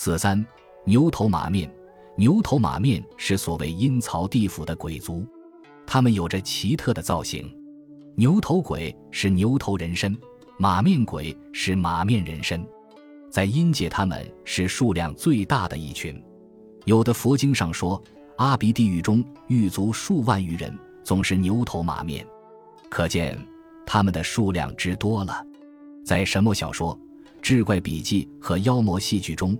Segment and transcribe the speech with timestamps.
[0.00, 0.46] 四三
[0.84, 1.68] 牛头马面，
[2.16, 5.26] 牛头马面是所谓阴曹地府的鬼族，
[5.84, 7.52] 他们有着奇特的造型。
[8.14, 10.16] 牛头鬼是牛头人身，
[10.56, 12.64] 马面鬼是马面人身。
[13.28, 16.16] 在阴界，他们是数量最大的一群。
[16.84, 18.00] 有的佛经上说，
[18.36, 20.72] 阿鼻地狱中狱卒数万余人，
[21.02, 22.24] 总是牛头马面，
[22.88, 23.36] 可见
[23.84, 25.44] 他们的数量之多了。
[26.04, 26.96] 在神魔小说、
[27.42, 29.58] 志怪笔记和妖魔戏剧中，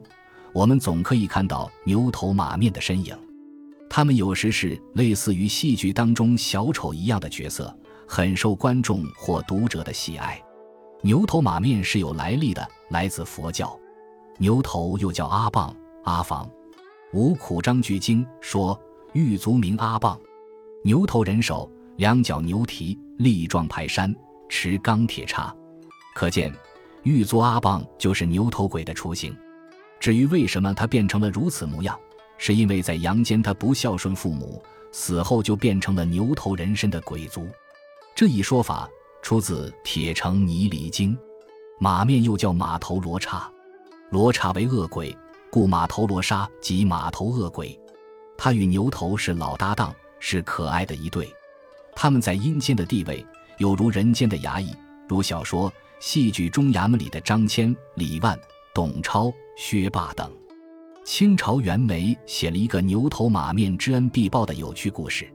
[0.53, 3.16] 我们总可以看到牛头马面的身影。
[3.91, 7.75] 他们有时是类似于戏剧当中小丑一样的角色，
[8.06, 10.41] 很受观众或读者的喜爱。
[11.03, 13.79] 牛头马面是有来历的，来自佛教。
[14.37, 16.48] 牛头又叫阿棒、阿房。
[17.12, 18.78] 五苦章句经说，
[19.15, 20.20] 狱卒名阿棒，
[20.84, 24.15] 牛头人手，两脚牛蹄，力壮排山，
[24.48, 25.55] 持钢铁叉。
[26.15, 26.53] 可见，
[27.05, 29.34] 狱卒阿棒就是牛头鬼的雏形。
[30.01, 31.98] 至于为什么他变成了如此模样，
[32.37, 37.48] 是因为在阳间他不孝顺父母，死后就变成了牛头人身的鬼族。
[38.14, 38.89] 这一说法
[39.22, 41.14] 出自《铁城泥离经》。
[41.81, 43.50] 马面又叫马头罗刹，
[44.11, 45.17] 罗刹为恶鬼，
[45.50, 47.78] 故马头罗刹即马头恶鬼。
[48.37, 51.33] 他与牛头是老搭档，是可爱的一对。
[51.94, 53.25] 他们在阴间的地位
[53.59, 54.75] 有如人间的衙役，
[55.09, 55.72] 如小说。
[56.00, 58.39] 戏剧中衙门里的张骞、李万、
[58.72, 60.31] 董超、薛霸等，
[61.05, 65.28] 清朝袁枚写了一个牛头马面知恩必报的有趣故事。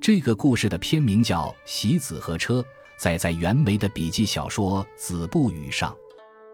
[0.00, 2.60] 这个故事的片名叫《席子和车》，
[2.96, 5.92] 载在袁枚的笔记小说《子不语》上。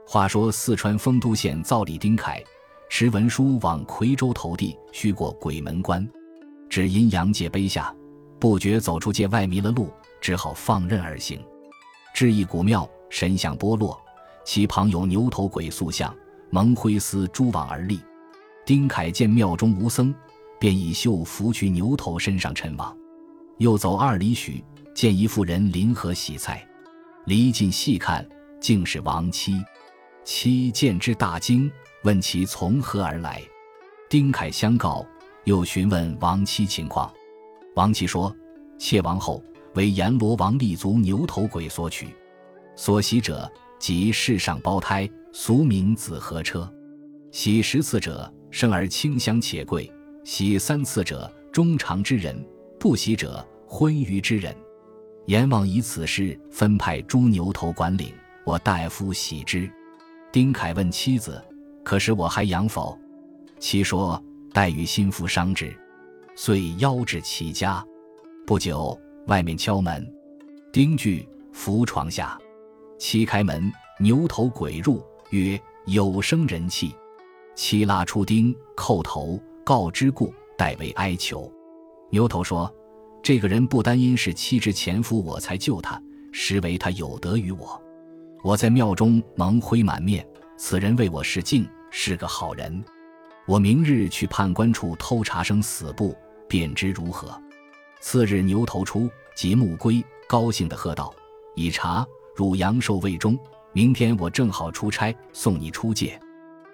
[0.06, 2.42] 话说四川丰都县造里丁凯
[2.88, 6.08] 持文书往夔州投递，须过鬼门关，
[6.70, 7.94] 只因阳界碑下，
[8.40, 11.38] 不觉走出界外迷了路，只好放任而行，
[12.14, 12.88] 至一古庙。
[13.10, 14.00] 神像剥落，
[14.46, 16.16] 其旁有牛头鬼塑像，
[16.54, 17.98] 蒙灰丝蛛网而立。
[18.66, 20.14] 丁凯见庙中无僧，
[20.60, 22.94] 便以袖拂去牛头身上尘网。
[23.56, 24.62] 又走二里许，
[24.94, 26.62] 见一妇人临河洗菜，
[27.24, 28.28] 离近细看，
[28.60, 29.64] 竟是亡妻。
[30.24, 31.72] 妻见之大惊，
[32.04, 33.40] 问其从何而来。
[34.10, 35.06] 丁凯相告，
[35.44, 37.10] 又询问亡妻情况。
[37.76, 38.30] 亡妻说：
[38.78, 39.42] 妾亡后，
[39.74, 42.08] 为阎罗王立足牛头鬼所取。
[42.76, 43.50] 所袭者
[43.82, 46.72] 即世上胞胎，俗名子和车。
[47.32, 49.90] 喜十次者，生而清香且贵；
[50.22, 52.36] 喜三次者，中长之人；
[52.78, 54.54] 不喜者，昏愚之人。
[55.26, 59.68] 阎王以此事分派诸牛头管领，我大夫喜之。
[60.30, 61.44] 丁凯问妻子
[61.82, 62.96] ：“可是我还养否？”
[63.58, 64.22] 妻说
[64.54, 65.76] ：“待与心腹商之。”
[66.36, 67.84] 遂邀至其家。
[68.46, 70.08] 不久，外面敲门，
[70.72, 72.38] 丁惧，伏床下。
[73.02, 73.68] 七开门，
[73.98, 76.94] 牛头鬼入，曰：“有生人气。”
[77.56, 81.52] 七拉出钉，叩头，告之故，代为哀求。
[82.10, 82.72] 牛头说
[83.20, 87.82] ：“这个人不单因是妻之前夫，我才救他，实为他有德于我。
[88.40, 90.24] 我在庙中蒙灰满面，
[90.56, 92.84] 此人为我示敬，是个好人。
[93.48, 96.16] 我明日去判官处偷查生死簿，
[96.48, 97.36] 便知如何。”
[98.00, 101.12] 次日，牛头出，即木归，高兴地喝道
[101.56, 103.38] ：“以茶。”汝阳寿未终，
[103.72, 106.18] 明天我正好出差，送你出界。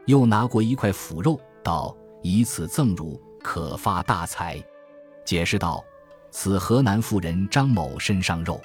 [0.07, 4.63] 又拿过一块腐肉，道：“以此赠汝，可发大财。”
[5.25, 5.85] 解释道
[6.31, 8.61] ：“此河南妇人张某身上肉，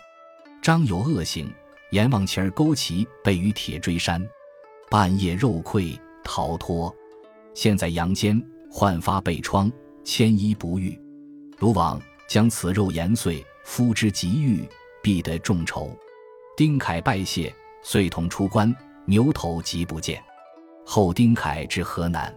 [0.62, 1.52] 张有恶行，
[1.92, 4.26] 阎王前儿勾旗，被于铁锥山，
[4.90, 6.94] 半夜肉溃，逃脱。
[7.54, 9.72] 现在阳间，焕发被疮，
[10.04, 10.98] 千医不愈。
[11.58, 14.68] 如往将此肉研碎，敷之即愈，
[15.02, 15.92] 必得众筹。”
[16.56, 18.74] 丁凯拜谢，遂同出关。
[19.06, 20.24] 牛头即不见。
[20.86, 22.32] 后丁凯至河南，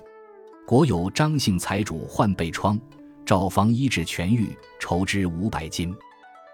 [0.66, 2.80] 国有张姓财主患背疮，
[3.26, 5.94] 赵方医治痊愈，筹之五百金。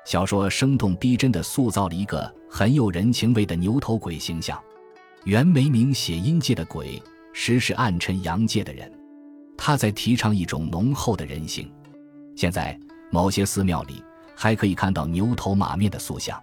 [0.04, 4.60] 小说生动逼真地塑造了一个很有人情味的牛头鬼形象。
[5.22, 7.00] 袁枚明写阴界的鬼，
[7.32, 8.92] 实是暗沉阳界的人，
[9.56, 11.72] 他在提倡一种浓厚的人性。
[12.34, 12.76] 现在
[13.12, 14.02] 某些寺庙里
[14.34, 16.42] 还可以看到牛头马面的塑像。